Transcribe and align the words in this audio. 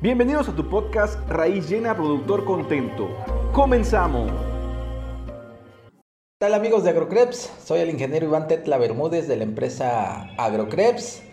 Bienvenidos 0.00 0.48
a 0.48 0.54
tu 0.54 0.68
podcast 0.68 1.28
Raíz 1.28 1.68
Llena 1.68 1.96
Productor 1.96 2.44
Contento. 2.44 3.08
Comenzamos. 3.52 4.30
¿Qué 5.90 6.38
tal 6.38 6.54
amigos 6.54 6.84
de 6.84 6.90
Agrocreps? 6.90 7.52
Soy 7.64 7.80
el 7.80 7.90
ingeniero 7.90 8.26
Iván 8.26 8.46
Tetla 8.46 8.78
Bermúdez 8.78 9.26
de 9.26 9.34
la 9.34 9.42
empresa 9.42 10.28
Agrocreps. 10.38 11.24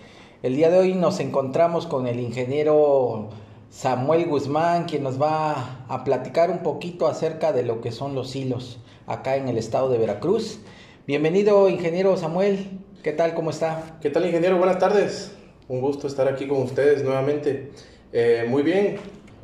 El 0.41 0.55
día 0.55 0.71
de 0.71 0.79
hoy 0.79 0.95
nos 0.95 1.19
encontramos 1.19 1.85
con 1.85 2.07
el 2.07 2.19
ingeniero 2.19 3.29
Samuel 3.69 4.25
Guzmán, 4.25 4.85
quien 4.85 5.03
nos 5.03 5.21
va 5.21 5.85
a 5.87 6.03
platicar 6.03 6.49
un 6.49 6.63
poquito 6.63 7.05
acerca 7.05 7.53
de 7.53 7.61
lo 7.61 7.81
que 7.81 7.91
son 7.91 8.15
los 8.15 8.35
hilos 8.35 8.79
acá 9.05 9.35
en 9.35 9.47
el 9.47 9.59
estado 9.59 9.89
de 9.89 9.99
Veracruz. 9.99 10.59
Bienvenido, 11.05 11.69
ingeniero 11.69 12.17
Samuel. 12.17 12.79
¿Qué 13.03 13.11
tal? 13.11 13.35
¿Cómo 13.35 13.51
está? 13.51 13.99
¿Qué 14.01 14.09
tal, 14.09 14.25
ingeniero? 14.25 14.57
Buenas 14.57 14.79
tardes. 14.79 15.35
Un 15.67 15.81
gusto 15.81 16.07
estar 16.07 16.27
aquí 16.27 16.47
con 16.47 16.63
ustedes 16.63 17.03
nuevamente. 17.03 17.71
Eh, 18.17 18.45
muy 18.47 18.63
bien, 18.63 18.95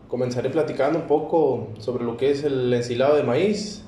comenzaré 0.07 0.49
platicando 0.49 0.97
un 0.97 1.05
poco 1.05 1.67
sobre 1.79 2.05
lo 2.05 2.15
que 2.15 2.31
es 2.31 2.45
el 2.45 2.73
ensilado 2.73 3.17
de 3.17 3.23
maíz, 3.23 3.83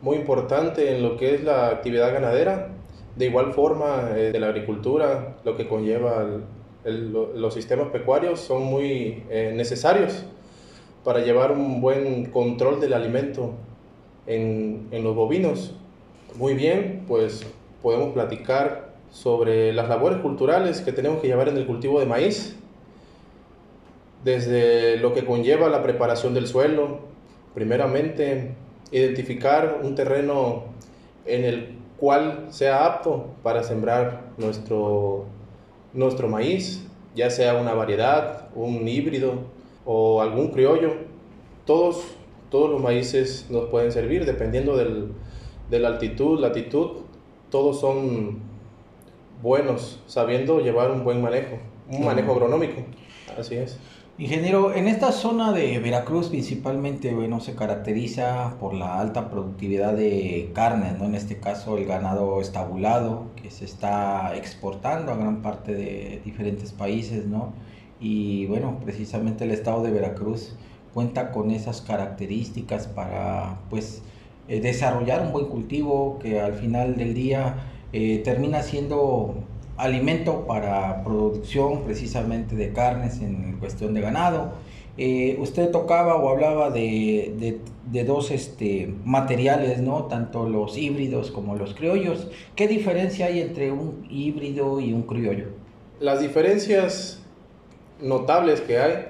muy 0.00 0.16
importante 0.16 0.94
en 0.94 1.02
lo 1.02 1.16
que 1.16 1.34
es 1.34 1.42
la 1.42 1.70
actividad 1.70 2.12
ganadera. 2.12 2.68
De 3.16 3.26
igual 3.26 3.52
forma, 3.52 4.12
eh, 4.14 4.30
de 4.30 4.38
la 4.38 4.46
agricultura, 4.46 5.38
lo 5.44 5.56
que 5.56 5.66
conlleva 5.66 6.24
los 6.84 7.52
sistemas 7.52 7.88
pecuarios 7.88 8.38
son 8.38 8.62
muy 8.62 9.24
eh, 9.28 9.52
necesarios 9.56 10.24
para 11.02 11.18
llevar 11.18 11.50
un 11.50 11.80
buen 11.80 12.26
control 12.26 12.78
del 12.78 12.92
alimento 12.92 13.54
en, 14.28 14.86
en 14.92 15.02
los 15.02 15.16
bovinos. 15.16 15.74
Muy 16.36 16.54
bien, 16.54 17.02
pues 17.08 17.44
podemos 17.82 18.12
platicar 18.12 18.94
sobre 19.10 19.72
las 19.72 19.88
labores 19.88 20.20
culturales 20.20 20.80
que 20.80 20.92
tenemos 20.92 21.20
que 21.20 21.26
llevar 21.26 21.48
en 21.48 21.56
el 21.56 21.66
cultivo 21.66 21.98
de 21.98 22.06
maíz 22.06 22.54
desde 24.24 24.96
lo 24.96 25.14
que 25.14 25.24
conlleva 25.24 25.68
la 25.68 25.82
preparación 25.82 26.34
del 26.34 26.46
suelo, 26.46 27.00
primeramente 27.54 28.54
identificar 28.90 29.80
un 29.82 29.94
terreno 29.94 30.64
en 31.26 31.44
el 31.44 31.78
cual 31.98 32.46
sea 32.50 32.86
apto 32.86 33.34
para 33.42 33.62
sembrar 33.62 34.32
nuestro, 34.38 35.26
nuestro 35.92 36.28
maíz, 36.28 36.86
ya 37.14 37.30
sea 37.30 37.54
una 37.54 37.74
variedad, 37.74 38.48
un 38.54 38.86
híbrido 38.88 39.34
o 39.84 40.22
algún 40.22 40.48
criollo. 40.48 40.94
Todos, 41.64 42.02
todos 42.50 42.70
los 42.70 42.80
maíces 42.80 43.46
nos 43.50 43.66
pueden 43.66 43.92
servir 43.92 44.24
dependiendo 44.24 44.76
del, 44.76 45.12
de 45.70 45.78
la 45.80 45.88
altitud, 45.88 46.40
latitud. 46.40 47.02
Todos 47.50 47.80
son 47.80 48.40
buenos, 49.42 50.00
sabiendo 50.06 50.60
llevar 50.60 50.90
un 50.90 51.04
buen 51.04 51.20
manejo, 51.20 51.58
un 51.90 52.04
manejo 52.04 52.32
agronómico. 52.32 52.82
Así 53.36 53.56
es. 53.56 53.78
Ingeniero, 54.18 54.74
en 54.74 54.88
esta 54.88 55.12
zona 55.12 55.52
de 55.52 55.78
Veracruz 55.78 56.28
principalmente, 56.28 57.14
bueno, 57.14 57.38
se 57.38 57.54
caracteriza 57.54 58.56
por 58.58 58.74
la 58.74 58.98
alta 58.98 59.30
productividad 59.30 59.92
de 59.94 60.50
carne, 60.52 60.90
¿no? 60.98 61.04
En 61.04 61.14
este 61.14 61.38
caso 61.38 61.78
el 61.78 61.84
ganado 61.86 62.40
estabulado, 62.40 63.26
que 63.40 63.52
se 63.52 63.64
está 63.64 64.34
exportando 64.34 65.12
a 65.12 65.16
gran 65.16 65.40
parte 65.40 65.72
de 65.72 66.20
diferentes 66.24 66.72
países, 66.72 67.26
¿no? 67.26 67.52
Y 68.00 68.46
bueno, 68.46 68.80
precisamente 68.84 69.44
el 69.44 69.52
estado 69.52 69.84
de 69.84 69.92
Veracruz 69.92 70.56
cuenta 70.92 71.30
con 71.30 71.52
esas 71.52 71.80
características 71.80 72.88
para, 72.88 73.60
pues, 73.70 74.02
eh, 74.48 74.60
desarrollar 74.60 75.22
un 75.22 75.32
buen 75.32 75.46
cultivo 75.46 76.18
que 76.18 76.40
al 76.40 76.54
final 76.54 76.96
del 76.96 77.14
día 77.14 77.54
eh, 77.92 78.18
termina 78.24 78.62
siendo 78.62 79.36
alimento 79.78 80.44
para 80.46 81.02
producción 81.04 81.84
precisamente 81.84 82.56
de 82.56 82.72
carnes 82.72 83.20
en 83.20 83.56
cuestión 83.58 83.94
de 83.94 84.00
ganado. 84.00 84.52
Eh, 85.00 85.36
usted 85.38 85.70
tocaba 85.70 86.16
o 86.16 86.28
hablaba 86.28 86.70
de, 86.70 87.60
de, 87.86 88.04
dos 88.04 88.32
este, 88.32 88.92
materiales, 89.04 89.80
¿no? 89.80 90.06
Tanto 90.06 90.48
los 90.48 90.76
híbridos 90.76 91.30
como 91.30 91.54
los 91.54 91.74
criollos. 91.74 92.28
¿Qué 92.56 92.66
diferencia 92.66 93.26
hay 93.26 93.40
entre 93.40 93.70
un 93.70 94.04
híbrido 94.10 94.80
y 94.80 94.92
un 94.92 95.02
criollo? 95.02 95.46
Las 96.00 96.20
diferencias 96.20 97.22
notables 98.00 98.60
que 98.60 98.78
hay 98.78 99.06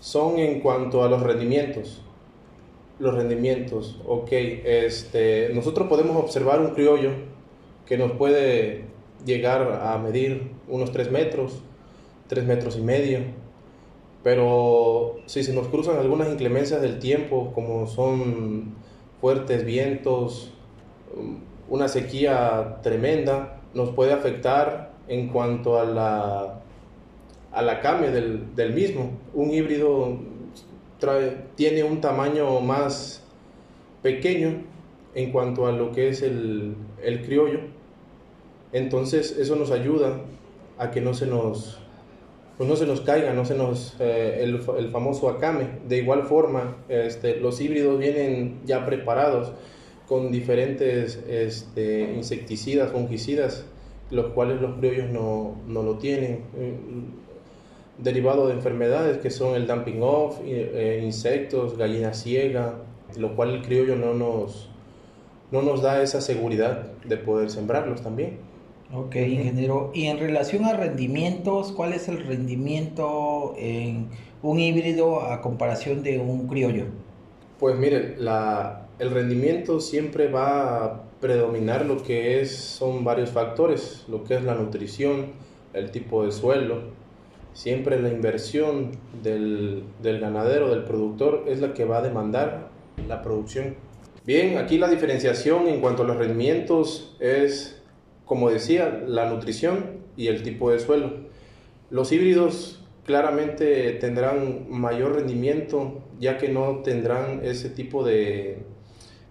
son 0.00 0.38
en 0.38 0.60
cuanto 0.60 1.04
a 1.04 1.08
los 1.10 1.22
rendimientos. 1.22 2.02
Los 2.98 3.14
rendimientos, 3.14 4.00
ok. 4.06 4.28
Este, 4.32 5.50
nosotros 5.54 5.88
podemos 5.88 6.16
observar 6.16 6.60
un 6.60 6.70
criollo 6.70 7.10
que 7.84 7.98
nos 7.98 8.12
puede 8.12 8.84
llegar 9.24 9.80
a 9.82 9.98
medir 9.98 10.52
unos 10.68 10.92
3 10.92 11.10
metros, 11.10 11.62
3 12.28 12.44
metros 12.44 12.76
y 12.76 12.82
medio. 12.82 13.20
Pero 14.22 15.16
si 15.26 15.42
se 15.42 15.52
nos 15.52 15.68
cruzan 15.68 15.96
algunas 15.96 16.28
inclemencias 16.28 16.82
del 16.82 16.98
tiempo, 16.98 17.52
como 17.54 17.86
son 17.86 18.74
fuertes 19.20 19.64
vientos, 19.64 20.52
una 21.68 21.88
sequía 21.88 22.78
tremenda, 22.82 23.60
nos 23.74 23.90
puede 23.90 24.12
afectar 24.12 24.92
en 25.06 25.28
cuanto 25.28 25.78
a 25.78 25.84
la, 25.84 26.60
a 27.52 27.62
la 27.62 27.80
came 27.80 28.10
del, 28.10 28.54
del 28.54 28.74
mismo. 28.74 29.12
Un 29.34 29.50
híbrido 29.52 30.18
tiene 31.54 31.84
un 31.84 32.00
tamaño 32.00 32.60
más 32.60 33.22
pequeño 34.02 34.64
en 35.14 35.30
cuanto 35.30 35.66
a 35.66 35.72
lo 35.72 35.92
que 35.92 36.08
es 36.08 36.22
el, 36.22 36.74
el 37.02 37.22
criollo 37.24 37.77
entonces 38.72 39.36
eso 39.38 39.56
nos 39.56 39.70
ayuda 39.70 40.20
a 40.78 40.90
que 40.90 41.00
no 41.00 41.14
se 41.14 41.26
nos, 41.26 41.78
pues 42.56 42.68
no 42.68 42.76
se 42.76 42.86
nos 42.86 43.00
caiga, 43.00 43.32
no 43.32 43.44
se 43.44 43.54
nos, 43.54 43.96
eh, 44.00 44.40
el, 44.42 44.60
el, 44.78 44.90
famoso 44.90 45.28
acame. 45.28 45.68
De 45.88 45.98
igual 45.98 46.24
forma, 46.24 46.76
este, 46.88 47.36
los 47.40 47.60
híbridos 47.60 47.98
vienen 47.98 48.60
ya 48.64 48.84
preparados 48.84 49.52
con 50.08 50.30
diferentes 50.30 51.22
este, 51.28 52.12
insecticidas, 52.14 52.92
fungicidas, 52.92 53.64
los 54.10 54.32
cuales 54.32 54.60
los 54.60 54.78
criollos 54.78 55.10
no, 55.10 55.56
no 55.66 55.82
lo 55.82 55.98
tienen. 55.98 56.44
Mm, 56.56 58.02
derivado 58.02 58.46
de 58.46 58.54
enfermedades 58.54 59.18
que 59.18 59.30
son 59.30 59.54
el 59.54 59.66
dumping 59.66 60.00
off, 60.02 60.38
eh, 60.44 61.00
insectos, 61.02 61.76
gallina 61.76 62.14
ciega, 62.14 62.76
lo 63.16 63.34
cual 63.34 63.50
el 63.50 63.62
criollo 63.62 63.96
no 63.96 64.14
nos, 64.14 64.70
no 65.50 65.62
nos 65.62 65.82
da 65.82 66.02
esa 66.02 66.20
seguridad 66.20 66.92
de 67.04 67.16
poder 67.16 67.50
sembrarlos 67.50 68.02
también. 68.02 68.47
Ok, 68.92 69.16
ingeniero. 69.16 69.90
Y 69.94 70.06
en 70.06 70.18
relación 70.18 70.64
a 70.64 70.72
rendimientos, 70.72 71.72
¿cuál 71.72 71.92
es 71.92 72.08
el 72.08 72.24
rendimiento 72.26 73.54
en 73.58 74.08
un 74.42 74.58
híbrido 74.58 75.20
a 75.20 75.42
comparación 75.42 76.02
de 76.02 76.18
un 76.18 76.48
criollo? 76.48 76.86
Pues 77.58 77.76
mire, 77.76 78.16
la, 78.18 78.86
el 78.98 79.10
rendimiento 79.10 79.80
siempre 79.80 80.28
va 80.28 80.84
a 80.84 81.02
predominar 81.20 81.84
lo 81.84 82.02
que 82.02 82.40
es, 82.40 82.56
son 82.56 83.04
varios 83.04 83.30
factores, 83.30 84.04
lo 84.08 84.24
que 84.24 84.36
es 84.36 84.44
la 84.44 84.54
nutrición, 84.54 85.32
el 85.74 85.90
tipo 85.90 86.24
de 86.24 86.32
suelo, 86.32 86.84
siempre 87.52 88.00
la 88.00 88.08
inversión 88.08 88.92
del, 89.22 89.82
del 90.00 90.20
ganadero, 90.20 90.70
del 90.70 90.84
productor, 90.84 91.44
es 91.48 91.60
la 91.60 91.74
que 91.74 91.84
va 91.84 91.98
a 91.98 92.02
demandar 92.02 92.68
la 93.06 93.20
producción. 93.22 93.74
Bien, 94.24 94.58
aquí 94.58 94.78
la 94.78 94.88
diferenciación 94.88 95.68
en 95.68 95.80
cuanto 95.80 96.04
a 96.04 96.06
los 96.06 96.16
rendimientos 96.16 97.16
es 97.18 97.77
como 98.28 98.50
decía, 98.50 99.02
la 99.06 99.28
nutrición 99.30 100.02
y 100.16 100.28
el 100.28 100.42
tipo 100.42 100.70
de 100.70 100.78
suelo. 100.78 101.12
Los 101.90 102.12
híbridos 102.12 102.84
claramente 103.04 103.92
tendrán 103.94 104.66
mayor 104.68 105.14
rendimiento 105.14 106.04
ya 106.20 106.36
que 106.36 106.50
no 106.50 106.80
tendrán 106.82 107.40
ese 107.42 107.70
tipo 107.70 108.04
de, 108.04 108.64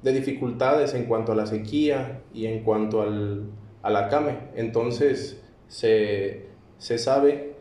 dificultades 0.02 0.94
en 0.94 1.04
cuanto 1.06 1.34
a 1.34 1.36
la 1.36 1.46
sequía 1.46 2.22
y 2.34 2.48
en 2.48 2.64
cuanto 2.64 3.02
al, 3.02 3.52
a 3.84 3.92
la. 3.92 4.50
Entonces 4.56 5.44
se, 5.68 6.48
sabe 6.80 7.54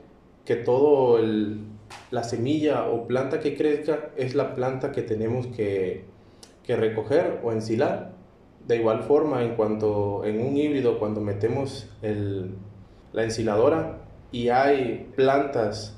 que 0.47 0.57
todo 0.57 1.19
la 2.11 2.25
semilla 2.25 2.87
o 2.87 3.07
planta 3.07 3.41
que 3.41 3.57
crezca 3.57 4.11
es 4.17 4.35
la 4.35 4.55
planta 4.55 4.93
que 4.93 5.03
tenemos 5.03 5.49
que, 5.49 6.05
que 6.63 6.77
recoger 6.77 7.41
o 7.43 7.53
ensilar 7.53 8.16
de 8.67 8.77
igual 8.77 9.03
forma, 9.03 9.43
en 9.43 9.55
cuanto 9.55 10.25
en 10.25 10.41
un 10.41 10.57
híbrido, 10.57 10.99
cuando 10.99 11.21
metemos 11.21 11.89
la 13.13 13.23
ensiladora 13.23 13.99
y 14.33 14.49
hay 14.49 15.13
plantas 15.15 15.97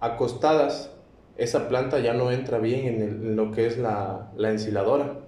acostadas, 0.00 0.94
esa 1.36 1.68
planta 1.68 1.98
ya 2.00 2.14
no 2.14 2.30
entra 2.30 2.58
bien 2.58 3.02
en, 3.02 3.36
lo 3.36 3.52
que 3.52 3.66
es 3.66 3.78
la, 3.78 4.32
la, 4.36 4.50
ensiladora. 4.50 5.18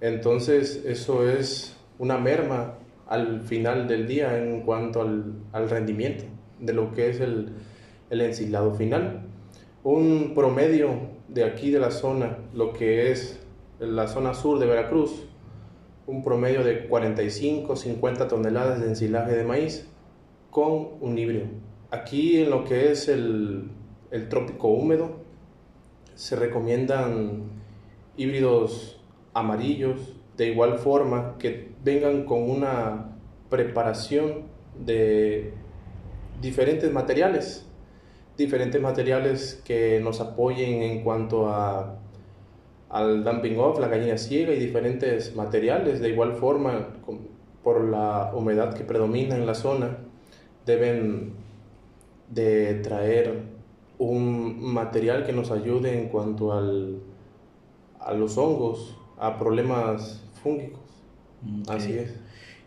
Entonces, 0.00 0.82
eso 0.86 1.28
es 1.28 1.76
una 1.98 2.18
merma 2.18 2.74
al 3.06 3.42
final 3.42 3.86
del 3.86 4.06
día 4.06 4.38
en 4.38 4.62
cuanto 4.62 5.02
al, 5.02 5.34
al 5.52 5.68
rendimiento 5.68 6.24
de 6.58 6.72
lo 6.72 6.92
que 6.92 7.10
es 7.10 7.20
el, 7.20 7.52
el 8.10 8.20
ensilado 8.22 8.74
final. 8.74 9.26
Un 9.82 10.32
promedio 10.34 10.90
de 11.28 11.44
aquí 11.44 11.70
de 11.70 11.78
la 11.78 11.90
zona, 11.90 12.38
lo 12.54 12.72
que 12.72 13.12
es 13.12 13.40
la 13.78 14.08
zona 14.08 14.34
sur 14.34 14.58
de 14.58 14.66
Veracruz, 14.66 15.26
un 16.06 16.22
promedio 16.22 16.62
de 16.62 16.86
45, 16.86 17.76
50 17.76 18.28
toneladas 18.28 18.80
de 18.80 18.88
ensilaje 18.88 19.32
de 19.32 19.44
maíz 19.44 19.88
con 20.50 20.88
un 21.00 21.18
híbrido. 21.18 21.46
Aquí 21.90 22.42
en 22.42 22.50
lo 22.50 22.64
que 22.64 22.90
es 22.90 23.08
el, 23.08 23.70
el 24.10 24.28
trópico 24.28 24.68
húmedo, 24.68 25.24
se 26.14 26.36
recomiendan 26.36 27.44
híbridos 28.16 29.00
amarillos, 29.32 30.14
de 30.36 30.48
igual 30.48 30.78
forma 30.78 31.36
que 31.38 31.72
vengan 31.82 32.24
con 32.24 32.48
una 32.48 33.16
preparación 33.50 34.44
de 34.78 35.52
diferentes 36.40 36.92
materiales, 36.92 37.66
diferentes 38.36 38.80
materiales 38.80 39.62
que 39.64 40.00
nos 40.00 40.20
apoyen 40.20 40.82
en 40.82 41.02
cuanto 41.02 41.48
a 41.48 41.98
al 42.94 43.24
dumping 43.24 43.58
off, 43.58 43.80
la 43.80 43.88
gallina 43.88 44.16
ciega 44.16 44.54
y 44.54 44.60
diferentes 44.60 45.34
materiales. 45.34 46.00
De 46.00 46.10
igual 46.10 46.34
forma, 46.34 46.90
por 47.64 47.82
la 47.82 48.30
humedad 48.32 48.72
que 48.72 48.84
predomina 48.84 49.34
en 49.34 49.46
la 49.46 49.56
zona, 49.56 49.98
deben 50.64 51.32
de 52.30 52.74
traer 52.74 53.42
un 53.98 54.72
material 54.72 55.26
que 55.26 55.32
nos 55.32 55.50
ayude 55.50 56.00
en 56.00 56.08
cuanto 56.08 56.52
al, 56.52 57.00
a 57.98 58.14
los 58.14 58.38
hongos, 58.38 58.96
a 59.18 59.40
problemas 59.40 60.22
fúngicos. 60.40 60.80
Así 61.66 61.94
es. 61.94 62.14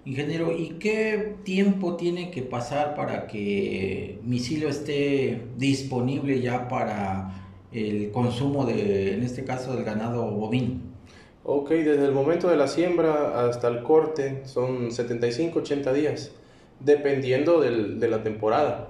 Ingeniero, 0.04 0.52
¿y 0.52 0.72
qué 0.80 1.38
tiempo 1.46 1.96
tiene 1.96 2.32
que 2.32 2.42
pasar 2.42 2.96
para 2.96 3.28
que 3.28 4.20
mi 4.24 4.40
silo 4.40 4.68
esté 4.68 5.48
disponible 5.58 6.42
ya 6.42 6.68
para 6.68 7.47
el 7.72 8.12
consumo 8.12 8.66
de, 8.66 9.14
en 9.14 9.24
este 9.24 9.44
caso, 9.44 9.76
del 9.76 9.84
ganado 9.84 10.30
bovino? 10.32 10.82
Ok, 11.44 11.70
desde 11.70 12.06
el 12.06 12.12
momento 12.12 12.50
de 12.50 12.58
la 12.58 12.68
siembra 12.68 13.48
hasta 13.48 13.68
el 13.70 13.84
corte 13.84 14.42
son 14.46 14.90
75-80 14.90 15.94
días, 15.94 16.32
dependiendo 16.80 17.62
del, 17.62 18.00
de 18.00 18.08
la 18.10 18.24
temporada. 18.24 18.90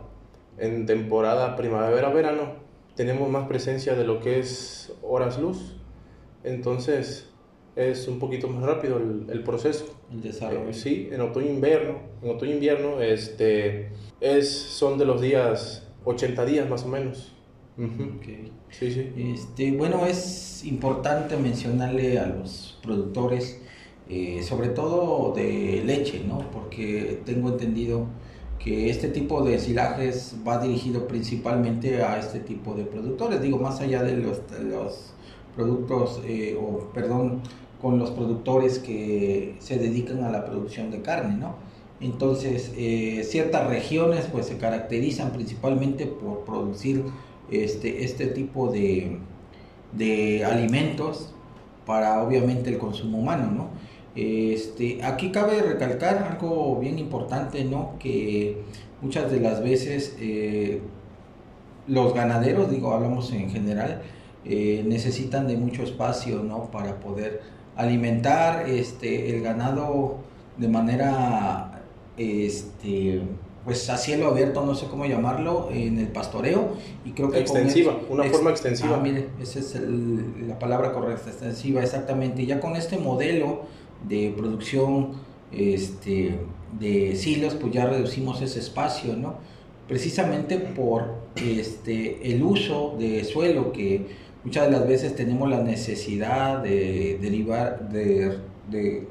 En 0.58 0.88
temporada 0.88 1.56
primavera-verano 1.56 2.54
tenemos 2.96 3.30
más 3.30 3.48
presencia 3.48 3.94
de 3.94 4.06
lo 4.06 4.20
que 4.20 4.40
es 4.40 4.92
horas 5.04 5.40
luz, 5.40 5.76
entonces 6.44 7.30
es 7.78 8.08
un 8.08 8.18
poquito 8.18 8.48
más 8.48 8.64
rápido 8.64 8.98
el, 8.98 9.44
proceso. 9.44 9.86
El 10.12 10.22
desarrollo. 10.22 10.68
Eh, 10.70 10.74
sí, 10.74 11.10
en 11.12 11.22
otoño-invierno, 11.22 12.00
en 12.24 12.32
otoño-invierno 12.32 13.02
este, 13.02 13.92
es, 14.20 14.50
son 14.52 14.98
de 14.98 15.06
los 15.06 15.22
días 15.22 15.88
80 16.04 16.44
días 16.46 16.68
más 16.68 16.84
o 16.84 16.88
menos. 16.88 17.37
Sí, 17.78 18.92
sí. 18.92 19.12
Este, 19.16 19.72
bueno, 19.72 20.06
es 20.06 20.64
importante 20.66 21.38
mencionarle 21.38 22.18
a 22.18 22.28
los 22.28 22.80
productores, 22.82 23.60
eh, 24.10 24.42
sobre 24.44 24.70
todo 24.70 25.34
de 25.36 25.84
leche, 25.86 26.24
¿no? 26.28 26.40
Porque 26.52 27.22
tengo 27.26 27.50
entendido 27.50 28.08
que 28.58 28.90
este 28.90 29.10
tipo 29.10 29.44
de 29.44 29.60
silajes 29.60 30.36
va 30.48 30.58
dirigido 30.58 31.08
principalmente 31.08 32.02
a 32.04 32.20
este 32.20 32.40
tipo 32.40 32.74
de 32.74 32.84
productores, 32.84 33.42
digo, 33.42 33.60
más 33.60 33.80
allá 33.80 34.02
de 34.04 34.18
los, 34.18 34.42
los 34.62 35.14
productos, 35.56 36.22
eh, 36.26 36.58
o 36.60 36.90
perdón, 36.94 37.42
con 37.82 38.00
los 38.00 38.10
productores 38.12 38.80
que 38.80 39.56
se 39.60 39.78
dedican 39.78 40.24
a 40.24 40.32
la 40.32 40.46
producción 40.46 40.90
de 40.90 41.02
carne, 41.02 41.38
¿no? 41.38 41.56
Entonces, 42.00 42.74
eh, 42.78 43.24
ciertas 43.24 43.68
regiones 43.68 44.28
pues 44.32 44.48
se 44.48 44.58
caracterizan 44.58 45.32
principalmente 45.32 46.06
por 46.06 46.44
producir 46.46 47.06
este, 47.52 48.04
este 48.04 48.28
tipo 48.28 48.72
de, 48.72 49.20
de 49.94 50.46
alimentos 50.46 51.34
para 51.86 52.22
obviamente 52.22 52.70
el 52.70 52.78
consumo 52.78 53.20
humano, 53.20 53.52
¿no? 53.52 53.70
Este, 54.16 55.04
aquí 55.04 55.32
cabe 55.32 55.62
recalcar 55.62 56.18
algo 56.32 56.80
bien 56.80 56.98
importante, 56.98 57.64
¿no? 57.64 57.94
Que 58.00 58.58
muchas 59.02 59.32
de 59.32 59.40
las 59.40 59.64
veces 59.64 60.18
eh, 60.20 60.82
los 61.88 62.14
ganaderos, 62.14 62.70
digo, 62.70 62.94
hablamos 62.94 63.32
en 63.32 63.50
general, 63.50 64.02
eh, 64.44 64.84
necesitan 64.88 65.48
de 65.48 65.56
mucho 65.58 65.84
espacio, 65.84 66.44
¿no? 66.44 66.72
Para 66.72 67.00
poder 67.00 67.42
alimentar 67.76 68.68
este, 68.68 69.36
el 69.36 69.44
ganado 69.44 70.18
de 70.58 70.68
manera, 70.68 71.84
este, 72.18 73.22
pues 73.68 73.90
a 73.90 73.98
cielo 73.98 74.28
abierto, 74.28 74.66
no 74.66 74.76
sé 74.76 74.88
cómo 74.88 75.06
llamarlo, 75.06 75.68
en 75.74 76.00
el 76.00 76.08
pastoreo. 76.08 76.70
Y 77.04 77.12
creo 77.12 77.30
que 77.30 77.40
extensiva, 77.40 78.00
una 78.10 78.24
forma 78.24 78.52
extensiva. 78.52 78.96
Ah, 78.96 79.04
mire, 79.04 79.28
esa 79.42 79.60
es 79.60 79.76
la 80.48 80.58
palabra 80.58 80.94
correcta, 80.94 81.30
extensiva, 81.30 81.84
exactamente. 81.84 82.46
Ya 82.46 82.62
con 82.62 82.78
este 82.78 82.98
modelo 82.98 83.64
de 84.08 84.34
producción 84.38 85.16
este, 85.52 86.40
de 86.80 87.18
silos, 87.18 87.56
pues 87.56 87.74
ya 87.74 87.88
reducimos 87.88 88.42
ese 88.42 88.60
espacio, 88.60 89.18
¿no? 89.18 89.36
Precisamente 89.86 90.60
por 90.60 91.16
este, 91.36 92.32
el 92.32 92.44
uso 92.44 92.96
de 92.98 93.26
suelo 93.26 93.74
que 93.74 94.06
muchas 94.46 94.68
de 94.68 94.72
las 94.72 94.88
veces 94.88 95.14
tenemos 95.14 95.50
la 95.50 95.62
necesidad 95.62 96.64
de 96.64 97.18
derivar, 97.22 97.90
de, 97.90 98.38
de 98.72 99.08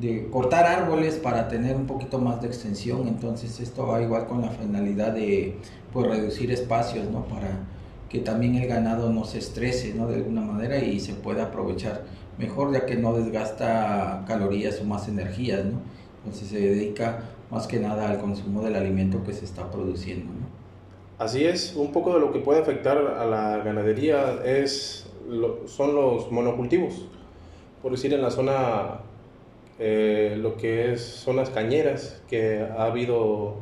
de 0.00 0.28
cortar 0.30 0.64
árboles 0.64 1.16
para 1.16 1.48
tener 1.48 1.76
un 1.76 1.86
poquito 1.86 2.18
más 2.18 2.40
de 2.40 2.48
extensión, 2.48 3.06
entonces 3.06 3.60
esto 3.60 3.86
va 3.86 4.00
igual 4.00 4.26
con 4.26 4.40
la 4.40 4.50
finalidad 4.50 5.12
de 5.12 5.56
pues, 5.92 6.06
reducir 6.06 6.50
espacios, 6.50 7.08
¿no? 7.10 7.24
Para 7.26 7.66
que 8.08 8.20
también 8.20 8.54
el 8.56 8.66
ganado 8.66 9.10
no 9.10 9.24
se 9.24 9.38
estrese, 9.38 9.94
¿no? 9.94 10.08
De 10.08 10.16
alguna 10.16 10.40
manera 10.40 10.78
y 10.78 11.00
se 11.00 11.12
pueda 11.14 11.44
aprovechar 11.44 12.04
mejor 12.38 12.72
ya 12.72 12.86
que 12.86 12.96
no 12.96 13.12
desgasta 13.12 14.24
calorías 14.26 14.80
o 14.80 14.84
más 14.84 15.06
energías, 15.06 15.64
¿no? 15.66 15.80
Entonces 16.18 16.48
se 16.48 16.60
dedica 16.60 17.24
más 17.50 17.66
que 17.66 17.78
nada 17.78 18.08
al 18.08 18.18
consumo 18.18 18.62
del 18.62 18.76
alimento 18.76 19.22
que 19.22 19.34
se 19.34 19.44
está 19.44 19.70
produciendo. 19.70 20.30
Así 21.18 21.44
es, 21.44 21.74
un 21.76 21.92
poco 21.92 22.14
de 22.14 22.20
lo 22.20 22.32
que 22.32 22.38
puede 22.38 22.60
afectar 22.60 22.96
a 22.96 23.26
la 23.26 23.58
ganadería 23.58 24.38
es 24.44 25.06
son 25.66 25.94
los 25.94 26.32
monocultivos. 26.32 27.06
Por 27.82 27.92
decir, 27.92 28.12
en 28.14 28.22
la 28.22 28.30
zona 28.30 29.00
eh, 29.80 30.36
lo 30.38 30.56
que 30.56 30.92
es 30.92 31.00
zonas 31.00 31.50
cañeras, 31.50 32.22
que 32.28 32.60
ha 32.60 32.84
habido 32.84 33.56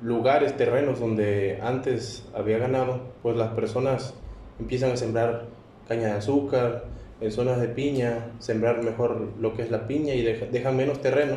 lugares, 0.00 0.56
terrenos 0.56 1.00
donde 1.00 1.58
antes 1.60 2.24
había 2.34 2.58
ganado, 2.58 3.00
pues 3.22 3.36
las 3.36 3.50
personas 3.52 4.14
empiezan 4.58 4.92
a 4.92 4.96
sembrar 4.96 5.46
caña 5.88 6.06
de 6.06 6.12
azúcar, 6.12 6.84
en 7.20 7.32
zonas 7.32 7.60
de 7.60 7.68
piña, 7.68 8.30
sembrar 8.38 8.82
mejor 8.82 9.32
lo 9.40 9.54
que 9.54 9.62
es 9.62 9.70
la 9.70 9.86
piña 9.86 10.14
y 10.14 10.22
dejan 10.22 10.76
menos 10.76 11.00
terreno 11.00 11.36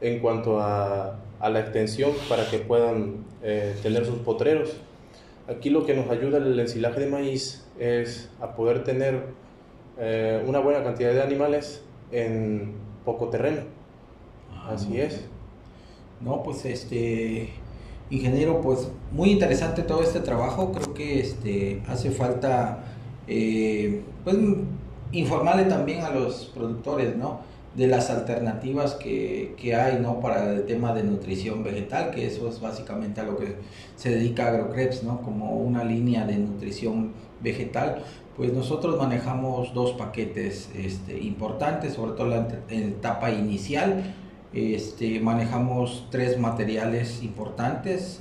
en 0.00 0.18
cuanto 0.18 0.60
a, 0.60 1.16
a 1.40 1.50
la 1.50 1.60
extensión 1.60 2.12
para 2.28 2.48
que 2.50 2.58
puedan 2.58 3.24
eh, 3.42 3.74
tener 3.82 4.04
sus 4.06 4.18
potreros. 4.18 4.76
Aquí 5.46 5.68
lo 5.68 5.84
que 5.84 5.94
nos 5.94 6.10
ayuda 6.10 6.38
el 6.38 6.58
ensilaje 6.58 7.00
de 7.00 7.06
maíz 7.06 7.66
es 7.78 8.30
a 8.40 8.54
poder 8.54 8.82
tener 8.82 9.24
eh, 9.98 10.42
una 10.46 10.60
buena 10.60 10.82
cantidad 10.82 11.12
de 11.12 11.22
animales 11.22 11.82
en 12.10 12.83
poco 13.04 13.28
terreno. 13.28 13.62
Ah, 14.52 14.72
Así 14.74 15.00
es. 15.00 15.24
No, 16.20 16.42
pues 16.42 16.64
este 16.64 17.50
ingeniero, 18.10 18.60
pues 18.60 18.88
muy 19.12 19.30
interesante 19.30 19.82
todo 19.82 20.02
este 20.02 20.20
trabajo. 20.20 20.72
Creo 20.72 20.94
que 20.94 21.20
este 21.20 21.82
hace 21.86 22.10
falta 22.10 22.84
eh, 23.26 24.02
pues 24.22 24.36
informarle 25.12 25.64
también 25.64 26.02
a 26.02 26.10
los 26.10 26.46
productores, 26.54 27.16
¿no? 27.16 27.40
De 27.74 27.88
las 27.88 28.08
alternativas 28.10 28.94
que, 28.94 29.54
que, 29.60 29.74
hay, 29.74 29.98
¿no? 30.00 30.20
Para 30.20 30.52
el 30.52 30.64
tema 30.64 30.94
de 30.94 31.02
nutrición 31.02 31.64
vegetal, 31.64 32.10
que 32.12 32.26
eso 32.26 32.48
es 32.48 32.60
básicamente 32.60 33.20
a 33.20 33.24
lo 33.24 33.36
que 33.36 33.56
se 33.96 34.10
dedica 34.10 34.48
Agrocreps, 34.48 35.02
¿no? 35.02 35.20
Como 35.22 35.56
una 35.56 35.82
línea 35.84 36.24
de 36.24 36.38
nutrición 36.38 37.06
vegetal 37.06 37.23
pues 38.36 38.52
nosotros 38.52 38.98
manejamos 38.98 39.72
dos 39.74 39.92
paquetes 39.92 40.70
este, 40.76 41.20
importantes, 41.20 41.94
sobre 41.94 42.12
todo 42.12 42.34
en 42.68 42.80
la 42.80 42.88
etapa 42.88 43.30
inicial. 43.30 44.14
Este, 44.52 45.20
manejamos 45.20 46.06
tres 46.10 46.38
materiales 46.38 47.22
importantes, 47.22 48.20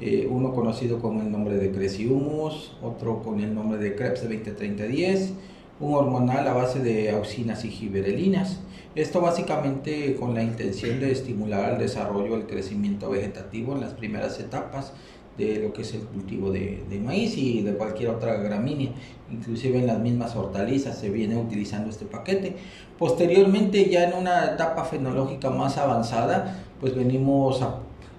eh, 0.00 0.26
uno 0.30 0.52
conocido 0.54 0.98
con 0.98 1.20
el 1.20 1.30
nombre 1.30 1.56
de 1.56 1.72
Cresiumus, 1.72 2.76
otro 2.82 3.22
con 3.22 3.40
el 3.40 3.54
nombre 3.54 3.78
de 3.78 3.94
Krebs 3.96 4.22
de 4.22 4.28
203010, 4.28 5.32
un 5.80 5.94
hormonal 5.94 6.46
a 6.48 6.52
base 6.52 6.80
de 6.80 7.10
auxinas 7.10 7.64
y 7.64 7.70
giberelinas. 7.70 8.60
Esto 8.94 9.20
básicamente 9.20 10.16
con 10.16 10.34
la 10.34 10.42
intención 10.42 11.00
de 11.00 11.12
estimular 11.12 11.74
el 11.74 11.78
desarrollo, 11.78 12.34
el 12.36 12.46
crecimiento 12.46 13.08
vegetativo 13.10 13.74
en 13.74 13.80
las 13.80 13.94
primeras 13.94 14.40
etapas 14.40 14.92
de 15.40 15.58
lo 15.60 15.72
que 15.72 15.82
es 15.82 15.94
el 15.94 16.02
cultivo 16.02 16.50
de, 16.50 17.00
maíz 17.04 17.36
y 17.36 17.62
de 17.62 17.72
cualquier 17.74 18.10
otra 18.10 18.34
gramínea. 18.36 18.90
Inclusive 19.30 19.78
en 19.78 19.86
las 19.86 19.98
mismas 19.98 20.36
hortalizas 20.36 20.98
se 20.98 21.10
viene 21.10 21.36
utilizando 21.36 21.90
este 21.90 22.04
paquete. 22.04 22.56
Posteriormente 22.98 23.88
ya 23.88 24.04
en 24.04 24.14
una 24.14 24.44
etapa 24.52 24.84
fenológica 24.84 25.50
más 25.50 25.78
avanzada, 25.78 26.64
pues 26.80 26.94
venimos 26.94 27.64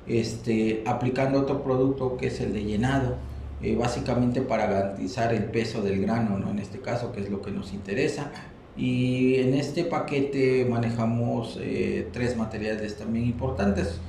este, 0.07 0.83
aplicando 0.85 1.41
otro 1.41 1.63
producto 1.63 2.17
que 2.17 2.27
es 2.27 2.41
el 2.41 2.53
de 2.53 2.63
llenado. 2.63 3.15
Eh, 3.63 3.75
básicamente 3.75 4.41
para 4.41 4.65
garantizar 4.65 5.31
el 5.35 5.43
peso 5.43 5.83
del 5.83 6.01
grano, 6.01 6.39
¿no? 6.39 6.49
en 6.49 6.57
este 6.57 6.79
caso, 6.79 7.11
que 7.11 7.21
es 7.21 7.29
lo 7.29 7.43
que 7.43 7.51
nos 7.51 7.73
interesa. 7.73 8.31
Y 8.75 9.35
en 9.35 9.53
este 9.53 9.83
paquete 9.83 10.65
manejamos 10.65 11.59
eh, 11.61 12.07
tres 12.11 12.35
materiales 12.37 12.97
también 12.97 13.25
importantes 13.25 13.99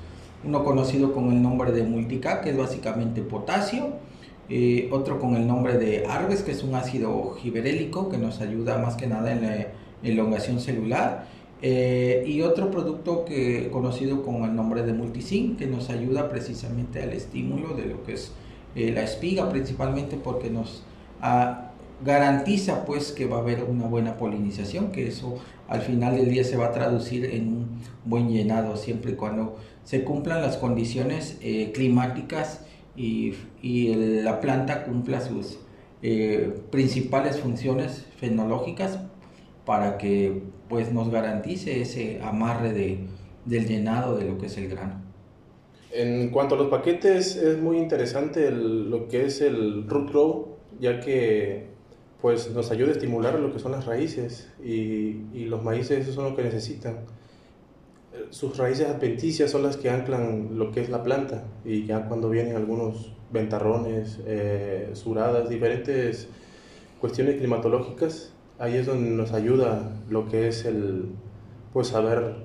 uno 0.44 0.64
conocido 0.64 1.12
con 1.12 1.30
el 1.32 1.42
nombre 1.42 1.72
de 1.72 1.82
Multica, 1.84 2.40
que 2.40 2.50
es 2.50 2.56
básicamente 2.56 3.22
potasio, 3.22 3.90
eh, 4.48 4.88
otro 4.92 5.18
con 5.18 5.36
el 5.36 5.46
nombre 5.46 5.78
de 5.78 6.06
Arbes, 6.06 6.42
que 6.42 6.52
es 6.52 6.62
un 6.62 6.74
ácido 6.74 7.36
giberélico 7.40 8.08
que 8.08 8.18
nos 8.18 8.40
ayuda 8.40 8.78
más 8.78 8.96
que 8.96 9.06
nada 9.06 9.32
en 9.32 9.42
la 9.42 9.66
elongación 10.02 10.60
celular. 10.60 11.26
Eh, 11.64 12.24
y 12.26 12.42
otro 12.42 12.72
producto 12.72 13.24
que 13.24 13.70
conocido 13.70 14.24
con 14.24 14.42
el 14.42 14.56
nombre 14.56 14.82
de 14.82 14.92
Multisin, 14.92 15.56
que 15.56 15.66
nos 15.66 15.90
ayuda 15.90 16.28
precisamente 16.28 17.00
al 17.00 17.12
estímulo 17.12 17.74
de 17.76 17.86
lo 17.86 18.02
que 18.02 18.14
es 18.14 18.32
eh, 18.74 18.90
la 18.90 19.04
espiga, 19.04 19.48
principalmente 19.48 20.16
porque 20.16 20.50
nos 20.50 20.82
ah, 21.20 21.70
garantiza 22.04 22.84
pues 22.84 23.12
que 23.12 23.26
va 23.26 23.36
a 23.36 23.40
haber 23.40 23.62
una 23.62 23.86
buena 23.86 24.16
polinización, 24.16 24.90
que 24.90 25.06
eso 25.06 25.38
al 25.68 25.82
final 25.82 26.16
del 26.16 26.30
día 26.30 26.42
se 26.42 26.56
va 26.56 26.66
a 26.66 26.72
traducir 26.72 27.26
en 27.26 27.48
un 27.48 27.80
buen 28.04 28.28
llenado, 28.28 28.76
siempre 28.76 29.12
y 29.12 29.14
cuando 29.14 29.56
se 29.84 30.04
cumplan 30.04 30.42
las 30.42 30.56
condiciones 30.56 31.38
climáticas 31.74 32.64
y, 32.96 33.34
y 33.62 33.94
la 34.22 34.40
planta 34.40 34.84
cumpla 34.84 35.20
sus 35.20 35.58
eh, 36.04 36.60
principales 36.70 37.38
funciones 37.38 38.06
fenológicas 38.16 38.98
para 39.64 39.98
que 39.98 40.42
pues 40.68 40.92
nos 40.92 41.10
garantice 41.10 41.80
ese 41.80 42.20
amarre 42.22 42.72
de, 42.72 43.06
del 43.44 43.68
llenado 43.68 44.16
de 44.16 44.24
lo 44.24 44.36
que 44.36 44.46
es 44.46 44.56
el 44.56 44.68
grano. 44.68 45.00
En 45.92 46.30
cuanto 46.30 46.54
a 46.54 46.58
los 46.58 46.68
paquetes, 46.68 47.36
es 47.36 47.60
muy 47.60 47.76
interesante 47.76 48.50
lo 48.50 49.06
que 49.08 49.26
es 49.26 49.40
el 49.42 49.86
root 49.88 50.10
grow, 50.10 50.56
ya 50.80 51.00
que 51.00 51.66
pues 52.20 52.50
nos 52.50 52.70
ayuda 52.70 52.88
a 52.88 52.92
estimular 52.92 53.38
lo 53.38 53.52
que 53.52 53.58
son 53.58 53.72
las 53.72 53.86
raíces 53.86 54.50
y, 54.64 55.20
y 55.32 55.44
los 55.46 55.62
maíces 55.62 56.00
eso 56.00 56.12
son 56.12 56.30
lo 56.30 56.36
que 56.36 56.42
necesitan 56.42 57.00
sus 58.30 58.56
raíces 58.56 58.88
adventicias 58.88 59.50
son 59.50 59.62
las 59.62 59.76
que 59.76 59.90
anclan 59.90 60.58
lo 60.58 60.70
que 60.70 60.80
es 60.80 60.90
la 60.90 61.02
planta 61.02 61.44
y 61.64 61.84
ya 61.84 62.06
cuando 62.08 62.28
vienen 62.28 62.56
algunos 62.56 63.12
ventarrones, 63.30 64.20
eh, 64.26 64.90
suradas, 64.92 65.48
diferentes 65.48 66.28
cuestiones 67.00 67.36
climatológicas, 67.36 68.32
ahí 68.58 68.76
es 68.76 68.86
donde 68.86 69.10
nos 69.10 69.32
ayuda 69.32 69.92
lo 70.10 70.28
que 70.28 70.48
es 70.48 70.64
el, 70.66 71.06
pues 71.72 71.88
saber 71.88 72.44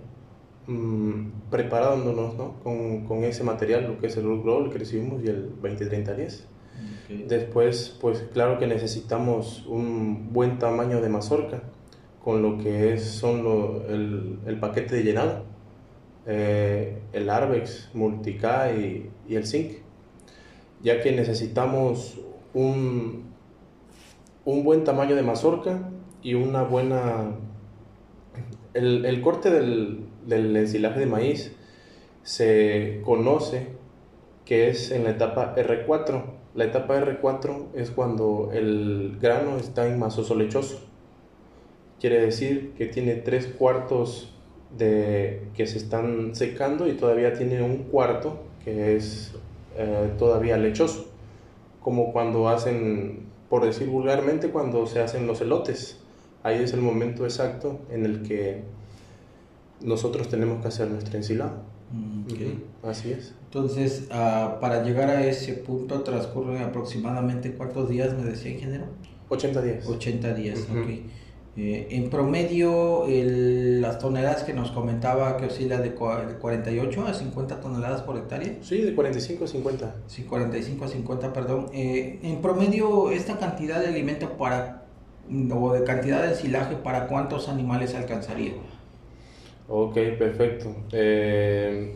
mmm, 0.67 1.27
preparándonos 1.51 2.35
¿no? 2.35 2.59
con, 2.63 3.05
con, 3.05 3.23
ese 3.23 3.43
material, 3.43 3.87
lo 3.87 3.99
que 3.99 4.07
es 4.07 4.17
el 4.17 4.23
root 4.23 4.43
grow, 4.43 4.65
el 4.65 4.71
que 4.71 4.79
recibimos 4.79 5.23
y 5.23 5.27
el 5.27 5.51
20-30-10. 5.61 6.43
Después, 7.27 7.97
pues 8.01 8.25
claro 8.33 8.59
que 8.59 8.67
necesitamos 8.67 9.65
un 9.67 10.33
buen 10.33 10.59
tamaño 10.59 11.01
de 11.01 11.09
mazorca 11.09 11.63
con 12.21 12.41
lo 12.41 12.57
que 12.57 12.93
es 12.93 13.03
son 13.05 13.39
el, 13.87 14.39
el 14.45 14.59
paquete 14.59 14.95
de 14.95 15.03
llenado 15.03 15.56
eh, 16.27 16.99
el 17.13 17.29
Arbex, 17.29 17.89
Multica 17.93 18.71
y, 18.73 19.09
el 19.29 19.47
Zinc, 19.47 19.77
ya 20.83 21.01
que 21.01 21.13
necesitamos 21.13 22.19
un, 22.53 23.23
un 24.43 24.63
buen 24.63 24.83
tamaño 24.83 25.15
de 25.15 25.23
mazorca 25.23 25.89
y 26.21 26.33
una 26.33 26.63
buena... 26.63 27.31
El, 28.73 29.21
corte 29.21 29.49
del, 29.49 30.05
del 30.27 30.55
ensilaje 30.55 30.99
de 30.99 31.05
maíz 31.07 31.55
se 32.21 33.01
conoce 33.03 33.69
que 34.45 34.69
es 34.69 34.91
en 34.91 35.05
la 35.05 35.11
etapa 35.11 35.55
R4. 35.55 36.23
La 36.53 36.65
etapa 36.65 36.99
R4 36.99 37.67
es 37.73 37.89
cuando 37.89 38.51
el 38.53 39.17
grano 39.19 39.57
está 39.57 39.87
en 39.87 39.97
masoso 39.97 40.35
lechoso. 40.35 40.79
Quiere 41.99 42.19
decir 42.21 42.73
que 42.77 42.85
tiene 42.85 43.15
tres 43.15 43.47
cuartos 43.47 44.36
de 44.75 45.43
que 45.55 45.67
se 45.67 45.77
están 45.77 46.35
secando 46.35 46.87
y 46.87 46.93
todavía 46.93 47.33
tiene 47.33 47.61
un 47.61 47.83
cuarto 47.83 48.39
que 48.63 48.95
es 48.95 49.33
eh, 49.77 50.11
todavía 50.17 50.57
lechoso, 50.57 51.07
como 51.81 52.11
cuando 52.11 52.49
hacen, 52.49 53.27
por 53.49 53.65
decir 53.65 53.87
vulgarmente, 53.87 54.49
cuando 54.49 54.85
se 54.87 54.99
hacen 54.99 55.27
los 55.27 55.39
elotes. 55.41 55.99
Ahí 56.43 56.61
es 56.63 56.73
el 56.73 56.81
momento 56.81 57.23
exacto 57.23 57.79
en 57.91 58.05
el 58.05 58.23
que 58.23 58.63
nosotros 59.81 60.29
tenemos 60.29 60.61
que 60.61 60.67
hacer 60.67 60.89
nuestro 60.89 61.17
ensilado. 61.17 61.61
Mm, 61.91 62.85
Así 62.85 63.11
es. 63.11 63.33
Entonces, 63.45 64.07
ah, 64.11 64.57
para 64.59 64.83
llegar 64.83 65.09
a 65.09 65.25
ese 65.25 65.53
punto 65.53 66.01
transcurren 66.01 66.61
aproximadamente 66.61 67.53
cuántos 67.53 67.87
días, 67.89 68.13
me 68.13 68.23
decía 68.23 68.51
ingeniero? 68.51 68.85
80 69.29 69.61
días. 69.61 69.87
80 69.87 70.33
días, 70.33 70.59
ok. 70.69 70.89
Eh, 71.59 71.87
en 71.89 72.11
promedio, 72.11 73.05
las 73.07 73.97
toneladas 73.97 74.43
que 74.43 74.53
nos 74.53 74.69
comentaba 74.69 75.37
que 75.37 75.47
oscila 75.47 75.79
de 75.79 75.95
48 75.95 77.07
a 77.07 77.13
50 77.15 77.59
toneladas 77.59 78.03
por 78.03 78.15
hectárea. 78.15 78.57
Sí, 78.61 78.81
de 78.81 78.93
45 78.93 79.45
a 79.45 79.47
50. 79.47 79.95
Sí, 80.05 80.23
45 80.23 80.85
a 80.85 80.87
50, 80.87 81.33
perdón. 81.33 81.65
Eh, 81.73 82.19
en 82.21 82.43
promedio, 82.43 83.09
esta 83.09 83.39
cantidad 83.39 83.79
de 83.79 83.87
alimento 83.87 84.37
para, 84.37 84.83
o 85.51 85.73
de 85.73 85.83
cantidad 85.83 86.21
de 86.21 86.29
ensilaje, 86.29 86.75
¿para 86.75 87.07
cuántos 87.07 87.49
animales 87.49 87.95
alcanzaría? 87.95 88.51
Ok, 89.67 89.95
perfecto. 90.19 90.75
Eh, 90.91 91.95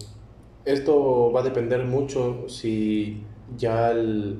esto 0.65 1.31
va 1.31 1.41
a 1.41 1.43
depender 1.43 1.85
mucho 1.85 2.49
si 2.49 3.23
ya 3.57 3.91
el, 3.91 4.39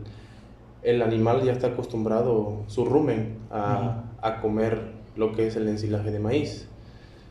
el, 0.82 1.04
animal 1.04 1.44
ya 1.44 1.52
está 1.52 1.68
acostumbrado, 1.68 2.64
su 2.66 2.86
rumen, 2.86 3.38
a, 3.52 4.06
a 4.20 4.42
comer 4.42 5.01
lo 5.16 5.34
que 5.34 5.48
es 5.48 5.56
el 5.56 5.68
ensilaje 5.68 6.12
de 6.12 6.20
maíz. 6.20 6.68